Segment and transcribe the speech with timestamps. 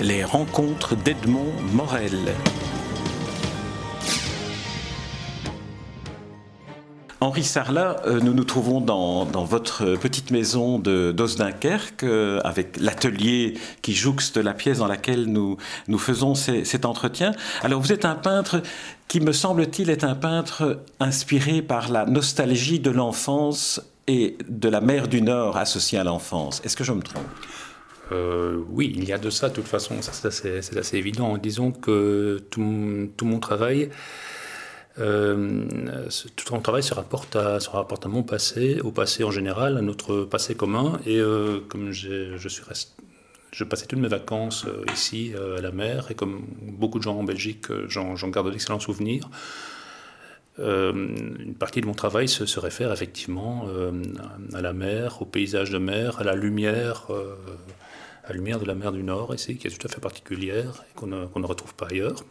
[0.00, 2.32] Les rencontres d'Edmond Morel.
[7.20, 11.12] Henri Sarlat, euh, nous nous trouvons dans, votre petite maison de
[12.04, 15.56] euh, avec l'atelier qui jouxte la pièce dans laquelle nous,
[15.88, 17.32] nous faisons cet entretien.
[17.64, 18.62] Alors vous êtes un peintre
[19.08, 24.80] qui, me semble-t-il, est un peintre inspiré par la nostalgie de l'enfance et de la
[24.80, 26.62] mer du Nord associée à l'enfance.
[26.64, 27.26] Est-ce que je me trompe?
[28.12, 31.36] Euh, oui, il y a de ça, de toute façon, c'est assez, évident.
[31.38, 33.90] Disons que tout, mon travail
[34.98, 35.64] euh,
[36.34, 39.76] tout mon travail se rapporte, à, se rapporte à mon passé, au passé en général,
[39.76, 40.98] à notre passé commun.
[41.06, 46.98] Et euh, comme je passais toutes mes vacances ici à la mer, et comme beaucoup
[46.98, 49.28] de gens en Belgique, j'en garde d'excellents souvenirs.
[50.58, 53.66] une partie de mon travail se, réfère effectivement
[54.52, 57.06] à la mer, au paysage de mer, à la lumière,
[58.28, 60.94] à lumière de la mer du Nord ici, qui est tout à fait particulière et
[60.94, 62.22] qu'on ne, retrouve pas ailleurs.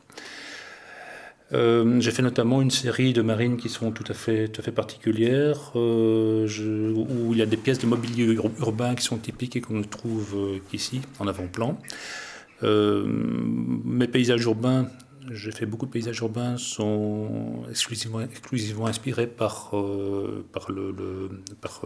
[1.53, 4.63] Euh, j'ai fait notamment une série de marines qui sont tout à fait, tout à
[4.63, 6.45] fait particulières, euh,
[6.93, 9.83] où il y a des pièces de mobilier urbain qui sont typiques et qu'on ne
[9.83, 11.79] trouve euh, qu'ici, en avant-plan.
[12.61, 14.89] mes paysages urbains,
[15.31, 19.73] j'ai fait beaucoup de paysages urbains, sont exclusivement, inspirés par,
[20.51, 21.29] par, le,
[21.61, 21.81] par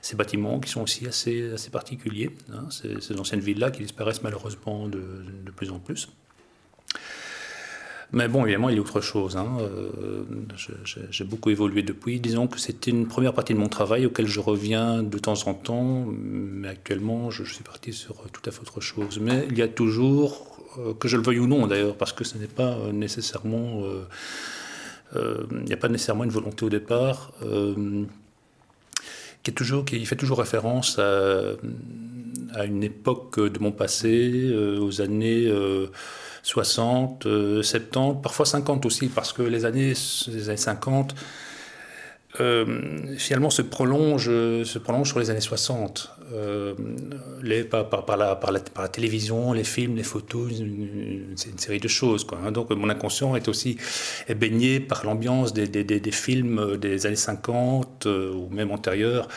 [0.00, 2.30] ces bâtiments qui sont aussi assez, assez particuliers.
[2.52, 5.02] Hein, ces, ces, anciennes villas qui disparaissent malheureusement de,
[5.44, 6.08] de plus en plus.
[8.12, 9.38] Mais bon, évidemment, il y a autre chose.
[9.38, 9.56] Hein.
[9.60, 10.24] Euh,
[11.10, 12.20] j'ai beaucoup évolué depuis.
[12.20, 15.54] Disons que c'était une première partie de mon travail auquel je reviens de temps en
[15.54, 19.18] temps, mais actuellement, je, suis parti sur tout à fait autre chose.
[19.18, 20.51] Mais il y a toujours, euh,
[20.98, 23.82] que je le veuille ou non d'ailleurs, parce que ce n'est pas nécessairement.
[23.84, 27.32] Euh, il n'y a pas nécessairement une volonté au départ.
[29.42, 35.50] qui, fait toujours référence à, une époque de mon passé, aux années
[36.42, 39.92] 60, 70, euh, parfois 50 aussi, parce que les années,
[40.28, 41.14] les années 50,
[42.40, 44.30] euh, finalement se prolongent
[44.64, 46.16] se prolonge sur les années 60.
[46.32, 46.72] Euh,
[47.42, 50.50] les, par, par, par, la, par, la, télévision, les films, les photos,
[51.36, 52.24] c'est une série de choses.
[52.24, 52.52] Quoi, hein.
[52.52, 53.76] Donc mon inconscient est aussi
[54.28, 59.28] est baigné par l'ambiance des, des, des, films des années 50 ou même antérieurs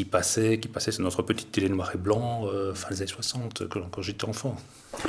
[0.00, 3.64] qui passaient, qui passaient sur notre petite télé noir et blanc fin des années 60
[3.68, 4.56] quand j'étais enfant.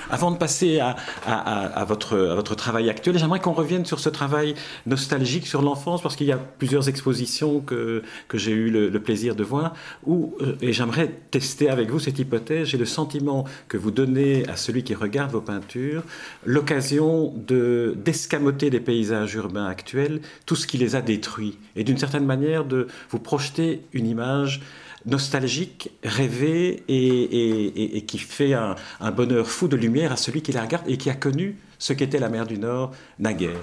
[0.09, 4.53] Avant de passer à, votre, travail actuel, j'aimerais qu'on revienne sur ce travail
[4.85, 8.03] nostalgique sur l'enfance, parce qu'il y a plusieurs expositions que,
[8.34, 9.74] j'ai eu le, plaisir de voir,
[10.06, 14.47] où, euh, et j'aimerais tester avec vous cette hypothèse, j'ai le sentiment que vous donnez
[14.47, 16.03] à celui qui regarde vos peintures
[16.46, 22.25] l'occasion d'escamoter des paysages urbains actuels, tout ce qui les a détruits, et d'une certaine
[22.25, 24.62] manière de vous projeter une image
[25.06, 28.75] nostalgique, rêvé et, qui fait un,
[29.12, 32.19] bonheur fou de lumière à celui qui la regarde et qui a connu ce qu'était
[32.19, 33.61] la mer du Nord naguère.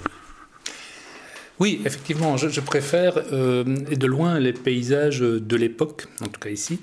[1.61, 6.79] Oui, effectivement, je, préfère, euh, de loin, les paysages de l'époque, en tout cas ici,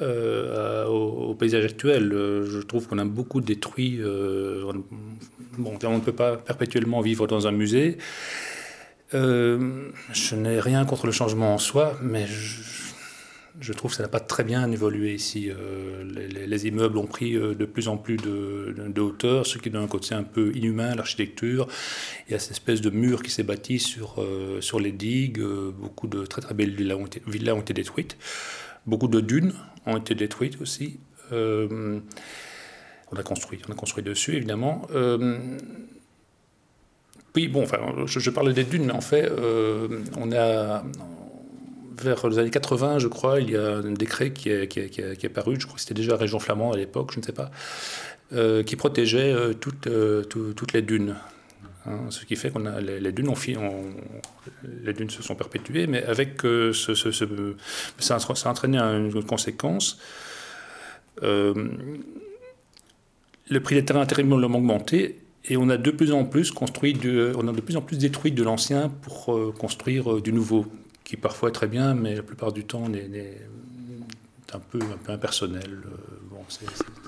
[0.00, 2.10] euh, aux, paysages actuels.
[2.12, 3.98] Je trouve qu'on a beaucoup détruit.
[4.00, 4.72] Euh,
[5.58, 7.98] bon, on ne peut pas perpétuellement vivre dans un musée.
[9.12, 12.60] je n'ai rien contre le changement en soi, mais je,
[13.60, 15.50] je trouve que ça n'a pas très bien évolué ici.
[15.50, 19.84] Euh, les, immeubles ont pris euh, de plus en plus de, hauteur, ce qui donne
[19.84, 21.68] un côté un peu inhumain à l'architecture.
[22.26, 25.42] Il y a cette espèce de mur qui s'est bâti sur, euh, sur les digues.
[25.42, 28.16] beaucoup de très très belles villas ont été, détruites.
[28.86, 29.52] Beaucoup de dunes
[29.86, 30.98] ont été détruites aussi.
[31.30, 32.00] on
[33.16, 34.86] a construit, on a construit dessus évidemment.
[37.36, 39.30] oui, bon, enfin, je, je, parle des dunes, mais en fait,
[40.16, 40.82] on a
[42.02, 45.28] vers les années 80, je crois, il y a un décret qui est, qui est,
[45.28, 47.50] paru, je crois que c'était déjà la région flamande à l'époque, je ne sais pas,
[48.32, 51.16] euh, qui protégeait euh, toutes, euh, toutes les dunes.
[51.86, 53.34] Hein, ce qui fait qu'on a les, dunes ont,
[54.84, 56.42] les dunes se sont perpétuées, mais avec
[56.72, 59.98] ça, a entraîné une conséquence.
[61.22, 61.64] le
[63.62, 67.48] prix des terrains terriblement augmenté et on a de plus en plus construit, de, on
[67.48, 70.66] a de plus en plus détruit de l'ancien pour construire du nouveau
[71.10, 72.84] qui parfois est très bien, mais la plupart du temps
[74.52, 75.82] un peu, un peu impersonnel.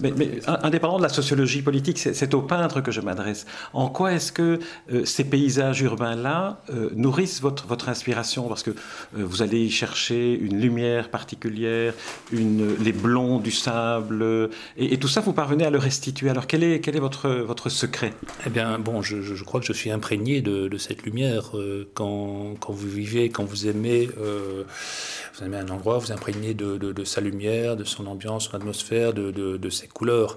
[0.00, 3.46] Mais, mais, indépendant de la sociologie politique, c'est au peintre que je m'adresse.
[3.72, 4.60] En quoi est-ce que
[5.04, 6.62] ces paysages urbains-là
[6.94, 8.48] nourrissent votre, votre inspiration?
[8.48, 8.70] Parce que
[9.12, 11.94] vous allez y chercher une lumière particulière,
[12.32, 16.30] une, les blonds du sable, et, tout ça, vous parvenez à le restituer.
[16.30, 18.12] Alors quel est, quel est votre, votre secret?
[18.46, 21.52] Eh bien, bon, je, je, crois que je suis imprégné de, de cette lumière.
[21.94, 27.04] quand, quand, vous vivez, quand vous aimez, vous aimez un endroit, vous imprégnez de, de,
[27.04, 30.36] sa lumière, de son ambiance, son atmosphère, de, de ses couleurs.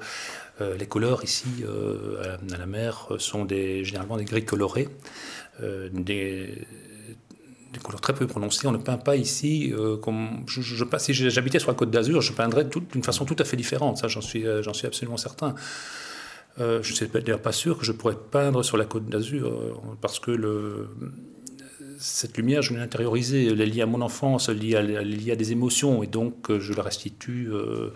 [0.62, 4.88] Euh, les couleurs ici euh, à, la, mer sont des, généralement des gris colorés,
[5.62, 6.66] euh, des,
[7.84, 8.66] couleurs très peu prononcées.
[8.68, 10.46] On ne peint pas ici comme
[10.98, 13.98] si j'habitais sur la Côte d'Azur, je peindrais d'une façon tout à fait différente.
[13.98, 15.56] Ça, j'en suis, absolument certain.
[16.58, 20.20] je ne suis d'ailleurs pas sûr que je pourrais peindre sur la Côte d'Azur parce
[20.22, 20.38] que
[22.00, 25.36] cette lumière, je l'ai intériorisée, elle est liée à mon enfance, elle est liée à,
[25.36, 27.90] des émotions, et donc euh, je la restitue euh,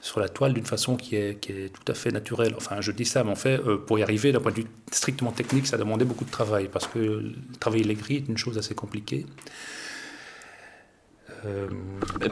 [0.00, 2.54] sur la toile d'une façon qui est, tout à fait naturelle.
[2.56, 4.66] Enfin, je dis ça, mais en fait, euh, pour y arriver, d'un point de vue
[4.92, 8.58] strictement technique, ça demandait beaucoup de travail, parce que travailler les gris est une chose
[8.58, 9.26] assez compliquée.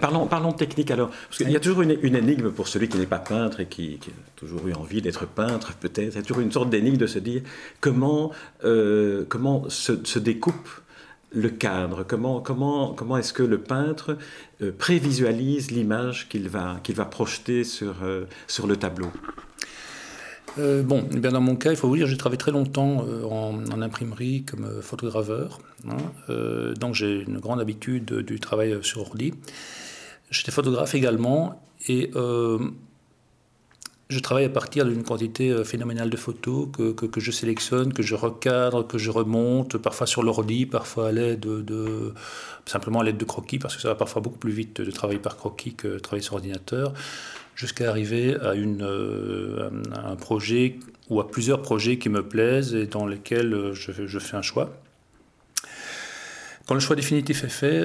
[0.01, 3.07] Parlons, parlons technique alors, parce qu'il y a toujours une, énigme pour celui qui n'est
[3.07, 6.15] pas peintre et qui, a toujours eu envie d'être peintre, peut-être.
[6.15, 7.43] Il y a toujours une sorte d'énigme de se dire
[7.81, 8.33] comment,
[9.29, 10.69] comment se découpe
[11.37, 14.17] le cadre Comment, comment, comment est-ce que le peintre
[14.63, 19.09] euh, prévisualise l'image qu'il va, va projeter sur, euh, sur le tableau?
[20.59, 23.05] Euh, bon, eh bien dans mon cas, il faut vous dire, j'ai travaillé très longtemps
[23.31, 25.59] en, imprimerie comme photograveur.
[25.87, 25.97] Hein,
[26.81, 29.35] donc j'ai une grande habitude du travail sur ordi.
[30.31, 32.11] J'étais photographe également et
[34.09, 38.03] je travaille à partir d'une quantité euh, phénoménale de photos que, que, je sélectionne, que
[38.03, 42.15] je recadre, que je remonte, parfois sur l'ordi, parfois à l'aide de,
[42.67, 45.19] simplement à l'aide de croquis, parce que ça va parfois beaucoup plus vite de travailler
[45.19, 46.95] par croquis que de travailler sur ordinateur,
[47.57, 50.77] jusqu'à arriver à, une, euh, un projet
[51.09, 54.43] ou à plusieurs projets qui me plaisent et dans lesquels euh, je, je fais un
[54.43, 54.73] choix.
[56.69, 57.81] Quand le choix définitif est fait,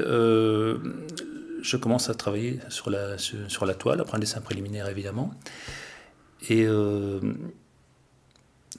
[1.61, 5.31] je commence à travailler sur la, sur, sur la toile, après un dessin préliminaire évidemment.
[6.49, 7.19] Et euh,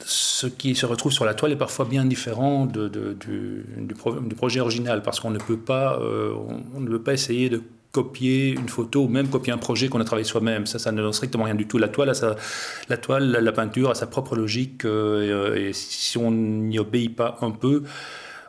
[0.01, 3.95] ce qui se retrouve sur la toile est parfois bien différent du,
[4.37, 6.35] projet original, parce qu'on ne peut pas, euh,
[6.75, 7.63] on, ne peut pas essayer de
[7.93, 10.67] copier une photo ou même copier un projet qu'on a travaillé soi-même.
[10.67, 11.79] Ça, ça ne donne strictement rien du tout.
[11.79, 12.13] La toile,
[12.89, 17.39] la, toile la, peinture a sa propre logique, euh, et si on n'y obéit pas
[17.43, 17.83] un peu,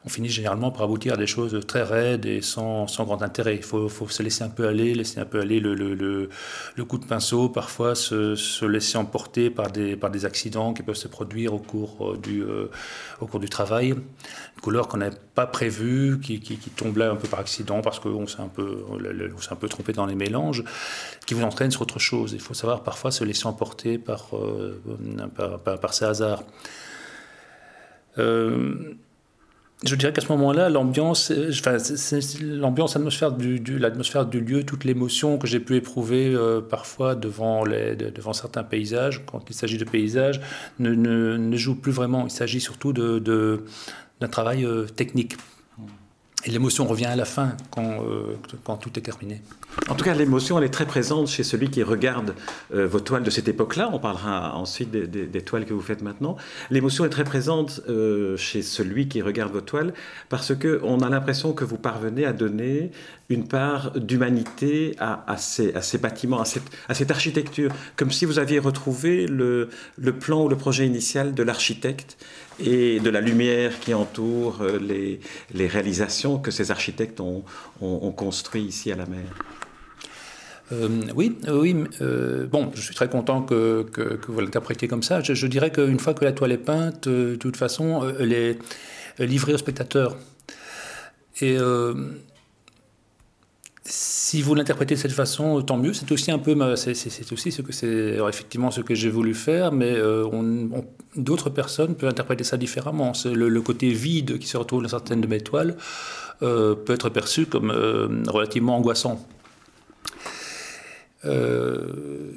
[0.05, 3.55] on finit généralement par aboutir à des choses très raides et sans, sans grand intérêt.
[3.55, 6.85] Il faut, faut, se laisser un peu aller, laisser un peu aller le, le, le,
[6.85, 10.95] coup de pinceau, parfois se, se, laisser emporter par des, par des accidents qui peuvent
[10.95, 12.69] se produire au cours euh, du, euh,
[13.21, 13.91] au cours du travail.
[13.91, 17.81] Une couleur qu'on n'avait pas prévue, qui, qui, qui, tombe là un peu par accident
[17.81, 20.65] parce qu'on s'est un, peu, on s'est un peu trompé dans les mélanges,
[21.25, 22.33] qui vous entraîne sur autre chose.
[22.33, 24.81] Il faut savoir parfois se laisser emporter par, euh,
[25.35, 26.43] par, par, par, ces hasards.
[28.17, 28.93] Euh,
[29.85, 31.77] je dirais qu'à ce moment-là, l'ambiance, euh, enfin,
[32.41, 37.63] l'ambiance, l'atmosphère du, lieu, toute l'émotion que j'ai pu éprouver euh, parfois devant,
[38.33, 40.39] certains paysages, quand il s'agit de paysages,
[40.79, 42.25] ne, joue plus vraiment.
[42.25, 45.35] Il s'agit surtout d'un travail euh, technique.
[46.45, 47.99] Et l'émotion revient à la fin, quand,
[48.63, 49.41] quand tout est terminé.
[49.89, 52.35] En tout cas, l'émotion, elle est très présente chez celui qui regarde
[52.73, 53.89] euh, vos toiles de cette époque-là.
[53.91, 56.37] On parlera ensuite des, toiles que vous faites maintenant.
[56.69, 59.93] L'émotion est très présente euh, chez celui qui regarde vos toiles
[60.29, 62.91] parce qu'on a l'impression que vous parvenez à donner
[63.29, 69.69] une part d'humanité à, ces, bâtiments, à cette, architecture, comme si vous aviez retrouvé le,
[70.19, 72.17] plan ou le projet initial de l'architecte
[72.59, 74.77] et de la lumière qui entoure euh,
[75.53, 77.43] les, réalisations que ces architectes ont,
[77.81, 79.23] ont, ont construit ici à la mer.
[80.71, 81.75] Euh, oui, euh, oui.
[82.51, 85.21] Bon, je suis très content que, que, vous l'interprétiez comme ça.
[85.21, 88.59] Je, dirais qu'une fois que la toile est peinte, de toute façon, elle est
[89.19, 90.17] livrée au spectateur.
[91.41, 91.57] Et
[93.85, 95.93] si vous l'interprétez de cette façon, tant mieux.
[95.93, 99.71] C'est aussi un peu, c'est aussi ce que c'est effectivement ce que j'ai voulu faire,
[99.71, 99.93] mais
[101.15, 103.11] d'autres personnes peuvent interpréter ça différemment.
[103.25, 105.75] Le, côté vide qui se retrouve dans certaines de mes toiles
[106.39, 107.71] peut être perçu comme
[108.27, 109.19] relativement angoissant.
[111.25, 112.31] Euh,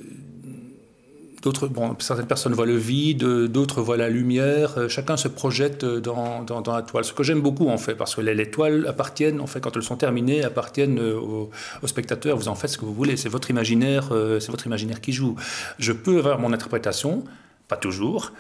[1.43, 4.79] d'autres, bon, certaines personnes voient le vide, d'autres voient la lumière.
[4.79, 7.05] Euh, chacun se projette dans, dans, la toile.
[7.05, 9.83] Ce que j'aime beaucoup en fait, parce que les, toiles appartiennent, en fait, quand elles
[9.83, 11.51] sont terminées, appartiennent aux,
[11.87, 12.37] spectateurs.
[12.37, 13.17] Vous en faites ce que vous voulez.
[13.17, 15.37] C'est votre imaginaire, euh, c'est votre imaginaire qui joue.
[15.79, 17.25] Je peux avoir mon interprétation.
[17.69, 18.33] Pas toujours.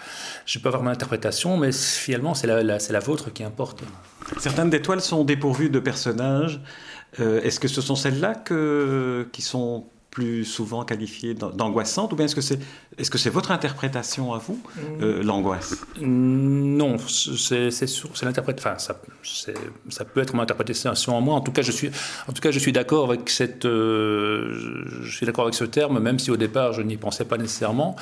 [0.44, 3.82] Je peux avoir mon interprétation, mais finalement, c'est la, la vôtre qui importe.
[4.38, 6.60] Certaines des toiles sont dépourvues de personnages.
[7.18, 8.34] Est-ce que ce sont celles-là
[9.32, 14.58] qui sont plus souvent qualifiée d'angoissante ou bien est-ce que c'est votre interprétation à vous
[15.02, 15.76] euh, l'angoisse?
[16.00, 17.68] Non, c'est
[18.22, 18.70] l'interprétation.
[18.70, 19.52] Enfin, ça,
[19.90, 21.34] ça peut être mon interprétation en moi.
[21.34, 21.90] En tout cas, je suis
[22.28, 25.98] en tout cas je suis d'accord avec cette euh, je suis d'accord avec ce terme,
[25.98, 27.94] même si au départ je n'y pensais pas nécessairement.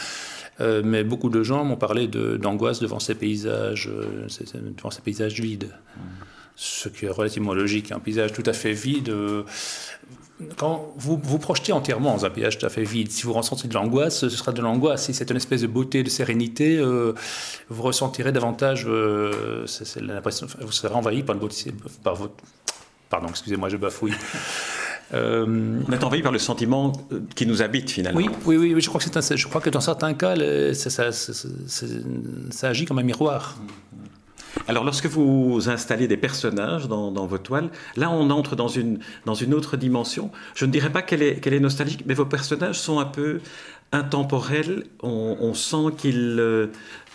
[0.60, 3.90] Euh, mais beaucoup de gens m'ont parlé d'angoisse devant ces paysages,
[4.76, 5.70] devant ces paysages vides.
[6.54, 7.90] Ce qui est relativement logique.
[7.90, 9.12] Un paysage tout à fait vide,
[10.56, 13.68] quand vous vous projetez entièrement dans un paysage tout à fait vide, si vous ressentez
[13.68, 15.04] de l'angoisse, ce sera de l'angoisse.
[15.04, 17.12] Si c'est une espèce de beauté, de sérénité, euh,
[17.68, 19.64] vous ressentirez davantage, euh,
[20.00, 21.72] l'impression, vous serez envahi par, une beauté,
[22.02, 22.34] par votre...
[23.10, 24.14] Pardon, excusez-moi, je bafouille.
[25.12, 26.92] Euh, On est envahi par le sentiment
[27.36, 28.18] qui nous habite finalement.
[28.18, 30.34] Oui, oui, oui, je crois que, un, je crois que dans certains cas,
[30.72, 33.56] ça, ça, agit comme un miroir.
[34.68, 39.34] Alors, lorsque vous installez des personnages dans, vos toiles, là, on entre dans une, dans
[39.34, 40.30] une autre dimension.
[40.54, 43.40] Je ne dirais pas qu'elle est, qu'elle est nostalgique, mais vos personnages sont un peu
[43.92, 44.84] intemporels.
[45.02, 46.68] On, sent qu'ils euh,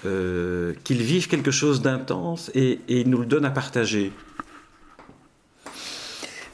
[0.05, 4.13] euh, qu'ils vivent quelque chose d'intense et, et ils nous le donnent à partager.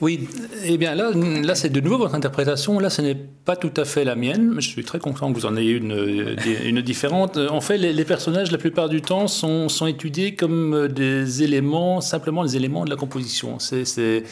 [0.02, 0.28] Oui,
[0.66, 2.80] eh bien là, là c'est de nouveau votre interprétation.
[2.80, 5.40] Là, ce n'est pas tout à fait la mienne, mais je suis très content que
[5.40, 7.38] vous en ayez une, différente.
[7.38, 12.44] En fait, les, personnages, la plupart du temps, sont, sont, étudiés comme des éléments, simplement
[12.44, 13.58] des éléments de la composition.
[13.60, 14.24] C'est,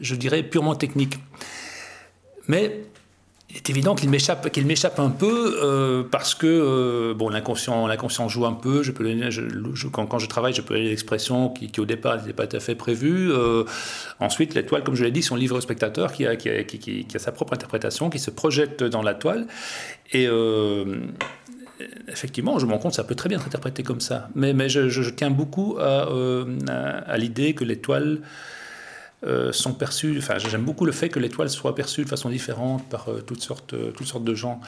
[0.00, 1.18] je dirais, purement technique.
[2.46, 2.80] Mais
[3.50, 7.88] il est évident qu'il m'échappe, qu'il m'échappe un peu euh, parce que euh, bon, l'inconscient,
[7.88, 8.82] l'inconscient joue un peu.
[9.92, 12.76] Quand, je travaille, je peux donner des qui, au départ n'étaient pas tout à fait
[12.76, 13.32] prévues.
[13.32, 13.64] Euh,
[14.20, 17.54] ensuite, les toiles, comme je l'ai dit, sont livrées au spectateur qui a, sa propre
[17.54, 19.46] interprétation, qui se projette dans la toile.
[20.12, 20.28] Et
[22.08, 24.28] effectivement, je me rends compte ça peut très bien être interprété comme ça.
[24.36, 26.08] Mais, je, tiens beaucoup à,
[27.06, 28.20] à l'idée que les toiles
[29.22, 30.14] euh, sont perçus.
[30.16, 33.42] Enfin, j'aime beaucoup le fait que l'étoile soit perçue de façon différente par euh, toutes,
[33.42, 34.62] sortes, euh, toutes sortes de gens.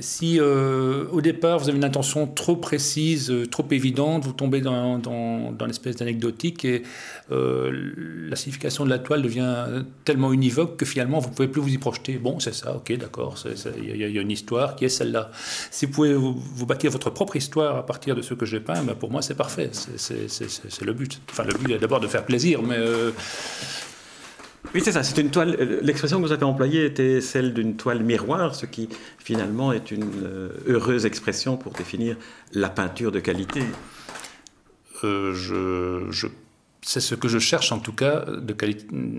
[0.00, 5.66] si au départ vous avez une intention trop précise, trop évidente, vous tombez dans, dans,
[5.66, 6.82] l'espèce d'anecdotique et
[7.30, 11.72] la signification de la toile devient tellement univoque que finalement vous ne pouvez plus vous
[11.72, 12.18] y projeter.
[12.18, 13.36] Bon, c'est ça, ok, d'accord,
[13.78, 15.30] il y, a une histoire qui est celle-là.
[15.70, 18.82] Si vous pouvez vous, bâtir votre propre histoire à partir de ce que j'ai peint,
[18.82, 21.20] ben pour moi c'est parfait, c'est le but.
[21.30, 23.12] Enfin, le but est d'abord de faire plaisir, mais euh,
[24.74, 25.02] oui, c'est ça.
[25.02, 25.56] C'est une toile.
[25.58, 29.90] Euh, l'expression que vous avez employée était celle d'une toile miroir, ce qui finalement est
[29.90, 32.16] une euh, heureuse expression pour définir
[32.52, 33.62] la peinture de qualité.
[36.82, 38.24] c'est ce que je cherche en tout cas.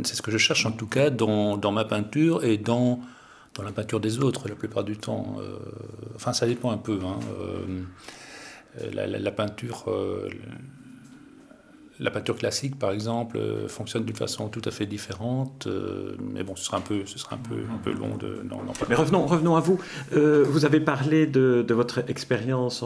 [0.04, 3.02] C'est ce que je cherche en tout cas dans, ma peinture et dans
[3.62, 5.38] la peinture des autres la plupart du temps.
[6.16, 7.00] enfin, ça dépend un peu.
[7.04, 7.20] Hein.
[8.94, 9.86] La, peinture
[12.02, 15.68] la peinture classique, par exemple, euh, fonctionne d'une façon tout à fait différente.
[15.68, 18.42] Euh, mais bon, ce sera un peu, ce sera un peu, un peu long de.
[18.90, 19.80] mais revenons, revenons à vous.
[20.14, 22.84] Euh, vous avez parlé de, votre expérience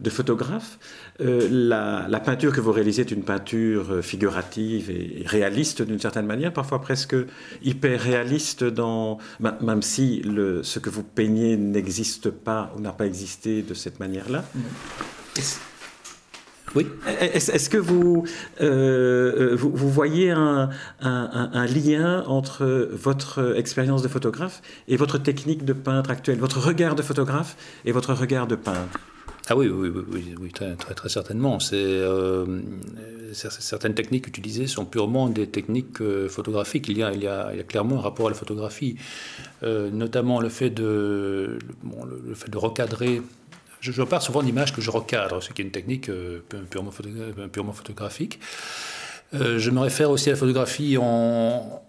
[0.00, 0.78] de photographe.
[1.20, 6.52] La, la, peinture que vous réalisez est une peinture figurative et réaliste d'une certaine manière,
[6.52, 7.14] parfois presque
[7.62, 9.18] hyper réaliste, dans,
[9.60, 14.00] même si le, ce que vous peignez n'existe pas ou n'a pas existé de cette
[14.00, 14.44] manière-là.
[16.74, 16.86] Oui.
[17.06, 18.24] Est-ce que vous,
[18.60, 20.70] euh, euh, vous, voyez un,
[21.66, 27.02] lien entre votre expérience de photographe et votre technique de peintre actuelle, votre regard de
[27.02, 28.98] photographe et votre regard de peintre?
[29.50, 31.60] Ah oui, oui, oui, oui, très, très, certainement.
[31.60, 32.46] C'est, euh,
[33.32, 36.88] certaines techniques utilisées sont purement des techniques photographiques.
[36.88, 38.96] Il y, a, il, y a, il y, a, clairement un rapport à la photographie,
[39.62, 41.58] notamment le fait de,
[42.26, 43.20] le fait de recadrer
[43.84, 46.90] je, je parle souvent d'images que je recadre, ce qui est une technique euh, purement,
[47.04, 48.40] euh, photographique.
[49.34, 51.82] Euh, je me réfère aussi à la photographie en,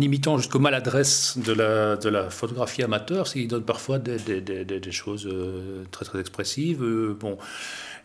[0.00, 5.28] imitant jusqu'aux maladresses de la, photographie amateur, ce qui donne parfois des, choses
[5.90, 6.82] très très expressives.
[7.20, 7.36] bon,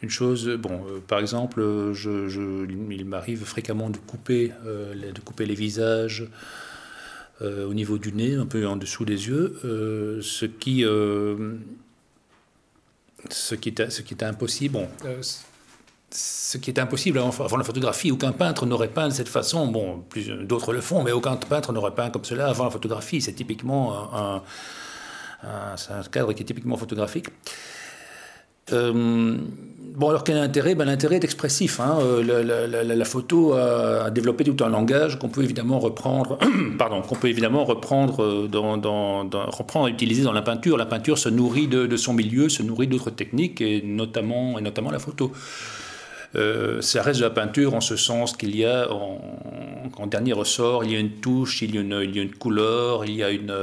[0.02, 1.64] une chose, bon, par exemple,
[1.96, 6.28] il m'arrive fréquemment de couper, de couper les visages.
[7.42, 9.58] au niveau du nez, un peu en dessous des yeux,
[10.22, 10.84] ce qui
[13.34, 14.88] ce qui était, impossible.
[15.06, 15.22] Euh,
[16.10, 18.12] ce qui est impossible avant la photographie.
[18.12, 19.68] Aucun peintre n'aurait peint de cette façon.
[19.68, 20.06] Bon,
[20.42, 23.22] d'autres le font, mais aucun peintre n'aurait peint comme cela avant la photographie.
[23.22, 24.42] C'est typiquement un,
[26.12, 27.28] cadre qui est typiquement photographique.
[28.74, 29.38] Euh,
[29.96, 30.76] bon, alors quel est l'intérêt?
[30.76, 31.80] Ben, L'intérêt est expressif.
[31.80, 31.98] Hein.
[32.02, 36.38] Euh, la, photo a, développé tout un langage qu'on peut évidemment reprendre,
[36.78, 38.50] pardon, qu'on peut évidemment reprendre, euh,
[39.48, 40.78] reprendre utiliser dans la peinture.
[40.78, 45.32] La peinture se nourrit de, son milieu, se nourrit d'autres techniques, et notamment la photo.
[46.38, 50.84] Euh, ça reste de la peinture en ce sens qu'il y a, en, dernier ressort,
[50.84, 53.54] il y a une touche, il y a une, couleur, il y a une,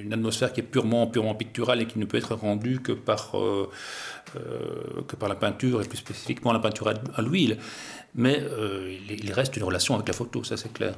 [0.00, 3.32] une, atmosphère qui est purement, purement picturale et qui ne peut être rendue que par,
[5.08, 7.58] que par la peinture, et plus spécifiquement la peinture à, l'huile.
[8.14, 8.40] Mais
[9.10, 10.94] il reste une relation avec la photo, ça c'est clair.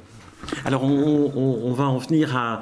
[0.65, 2.61] Alors on, va en venir à,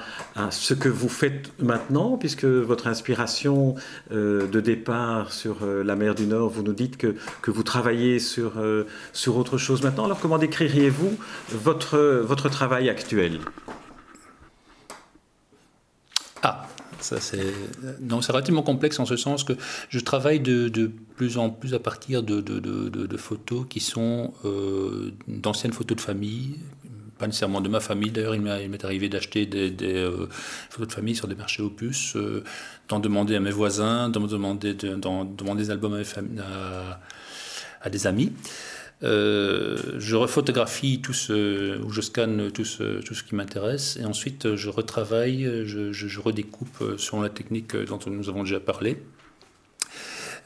[0.50, 3.74] ce que vous faites maintenant, puisque votre inspiration
[4.12, 7.14] euh, de départ sur euh, la mer du Nord, vous nous dites que,
[7.46, 10.04] vous travaillez sur, euh, sur autre chose maintenant.
[10.04, 11.16] Alors comment décririez-vous
[11.50, 13.40] votre, travail actuel?
[16.42, 16.66] Ah,
[17.00, 17.52] ça c'est
[18.28, 19.54] relativement complexe en ce sens que
[19.88, 24.32] je travaille de, plus en plus à partir de photos qui sont
[25.28, 26.58] d'anciennes photos de famille
[27.18, 28.10] pas nécessairement de ma famille.
[28.10, 30.28] D'ailleurs, il m'est arrivé d'acheter des, euh,
[30.70, 32.44] photos de famille sur des marchés opus, euh,
[32.88, 36.00] d'en demander à mes voisins, d'en demander, demander des albums
[37.82, 38.32] à, des amis.
[39.02, 44.04] Euh, je rephotographie tout ce, ou je scanne tout ce, tout ce qui m'intéresse, et
[44.04, 49.02] ensuite je retravaille, je, redécoupe selon la technique dont nous avons déjà parlé.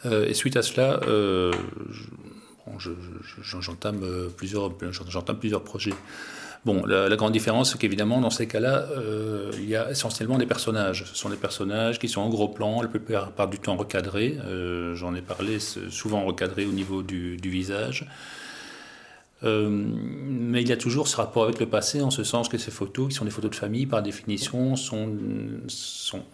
[0.05, 1.01] et suite à cela,
[3.43, 5.95] j'entame plusieurs projets.
[6.67, 10.45] Bon, la, grande différence, c'est qu'évidemment, dans ces cas-là, euh, il y a essentiellement des
[10.45, 11.07] personnages.
[11.07, 14.37] Ce sont des personnages qui sont en gros plan, la plupart du temps recadrés.
[14.45, 18.07] Euh, j'en ai parlé, souvent recadrés au niveau du, visage.
[19.43, 22.59] Euh, mais il y a toujours ce rapport avec le passé, en ce sens que
[22.59, 25.17] ces photos, qui sont des photos de famille, par définition, sont,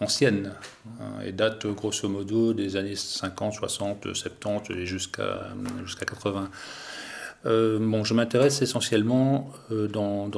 [0.01, 0.51] anciennes
[0.99, 5.47] hein, et datent grosso modo des années 50, 60, 70 et jusqu'à
[5.85, 6.49] jusqu'à 80.
[7.45, 10.29] Euh, bon, je m'intéresse essentiellement euh, dans,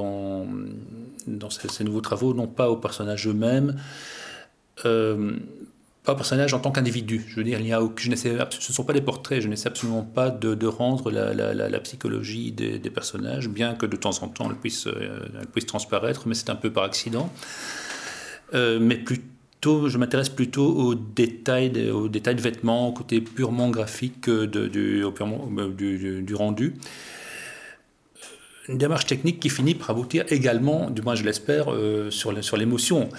[1.50, 3.82] ces, nouveaux travaux, non pas aux personnages eux-mêmes,
[4.86, 5.34] euh,
[6.04, 7.26] pas aux personnages en tant qu'individus.
[7.28, 10.04] Je veux dire, il y a, ce ne sont pas des portraits, je n'essaie absolument
[10.04, 14.88] pas de, rendre la, psychologie des, personnages, bien que de temps en temps elle puisse
[15.66, 17.32] transparaître, mais c'est un peu par accident.
[18.54, 19.24] mais plutôt
[19.64, 25.04] je m'intéresse plutôt aux détails, aux détails de vêtements, au côté purement graphique de, du,
[25.76, 26.76] du, du, rendu.
[28.68, 33.10] Une démarche technique qui finit par aboutir également, du moins je l'espère, euh, sur l'émotion.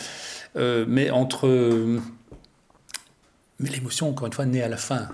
[0.56, 1.48] Euh, mais entre.
[3.58, 5.08] Mais l'émotion, encore une fois, naît à la fin.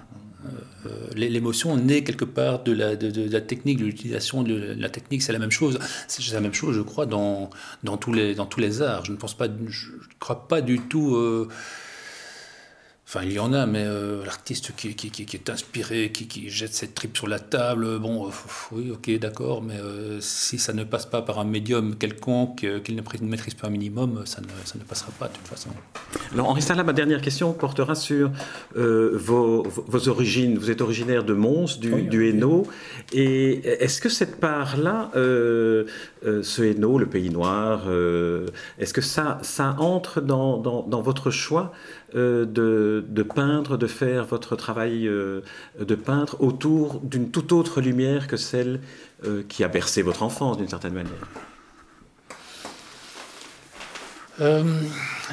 [0.87, 2.97] Euh, l'émotion naît quelque part de la,
[3.41, 5.23] technique, de l'utilisation de la technique.
[5.23, 5.79] C'est la même chose.
[6.09, 7.51] C'est la même chose, je crois, dans,
[8.01, 9.05] tous les, arts.
[9.05, 9.49] Je ne pense pas,
[10.19, 11.17] crois pas du tout.
[11.17, 11.49] Euh,
[13.09, 16.93] Enfin, il y en a, mais euh, l'artiste qui, qui, est inspiré, qui, jette cette
[16.93, 18.31] tripe sur la table, bon, euh,
[18.73, 22.97] oui, ok, d'accord, mais euh, si ça ne passe pas par un médium quelconque, qu'il
[22.97, 25.71] ne maîtrise pas un minimum, ça ne, ça ne, passera pas de toute façon.
[26.35, 28.33] Alors, Henri Stala, ma dernière question portera sur
[28.75, 30.59] vos, vos, origines.
[30.59, 32.67] Vous êtes originaire de Mons, du, du Hainaut,
[33.13, 37.85] et est-ce que cette part-là, ce Hainaut, le pays noir,
[38.81, 41.73] est-ce que ça, ça entre dans, dans, dans votre choix
[42.15, 45.43] euh, de, peindre, de faire votre travail euh,
[45.79, 48.81] de peintre autour d'une toute autre lumière que celle
[49.25, 51.29] euh, qui a bercé votre enfance d'une certaine manière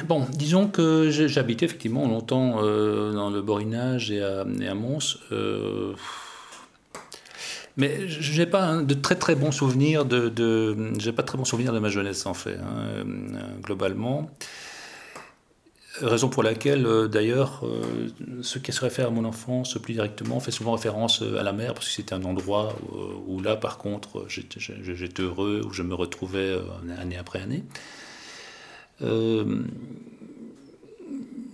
[0.06, 5.18] bon, disons que j'habitais effectivement longtemps dans le Borinage et à, Mons.
[7.76, 11.80] mais je n'ai pas de très très bons souvenirs de, pas très bons souvenirs de
[11.80, 13.04] ma jeunesse en fait, hein,
[13.62, 14.30] globalement.
[16.00, 18.08] Raison pour laquelle, euh, d'ailleurs, euh,
[18.42, 21.52] ce qui se réfère à mon enfance plus directement fait souvent référence euh, à la
[21.52, 22.76] mer, parce que c'était un endroit
[23.28, 26.58] où, là, par contre, j'étais heureux, où je me retrouvais
[26.98, 27.62] année après année.
[29.00, 29.54] non,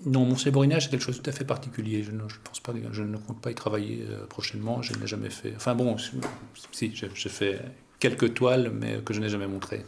[0.06, 2.02] mon séborinage, c'est quelque chose de tout à fait particulier.
[2.02, 5.28] Je ne, pense pas, je ne compte pas y travailler prochainement, je ne l'ai jamais
[5.28, 5.52] fait.
[5.54, 5.96] Enfin bon,
[6.72, 7.60] si, j'ai fait
[8.00, 9.84] quelques toiles, mais que je n'ai jamais montrées.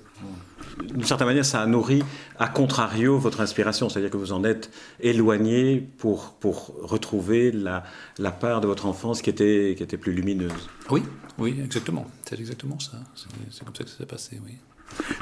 [0.79, 2.03] D'une certaine manière, ça a nourri,
[2.39, 4.71] à contrario, votre inspiration, c'est-à-dire que vous en êtes
[5.01, 7.83] éloigné pour, pour retrouver la,
[8.19, 10.69] la part de votre enfance qui était, qui était plus lumineuse.
[10.91, 11.03] Oui,
[11.39, 12.07] oui, exactement.
[12.29, 12.99] C'est exactement ça.
[13.51, 14.53] C'est comme ça que ça s'est passé, oui.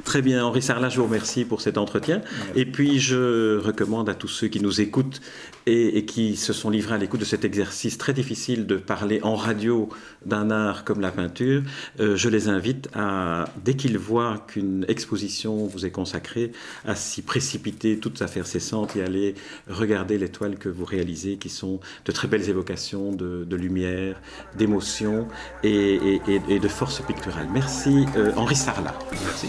[0.05, 2.23] Très bien, Henri Sarlat, je vous remercie pour cet entretien.
[2.55, 5.21] Et puis, je recommande à tous ceux qui nous écoutent
[5.67, 9.37] et, qui se sont livrés à l'écoute de cet exercice très difficile de parler en
[9.37, 9.89] radio
[10.27, 11.63] d'un art comme la peinture,
[12.01, 16.53] euh, je les invite à, dès qu'ils voient qu'une exposition vous est consacrée,
[16.87, 19.35] à s'y précipiter toute affaire cessante et aller
[19.69, 24.21] regarder les toiles que vous réalisez, qui sont de très belles évocations de, lumière,
[24.57, 25.29] d'émotion
[25.63, 27.49] et, de force picturale.
[27.53, 28.99] Merci, euh, Henri Sarlat.
[29.13, 29.49] Merci.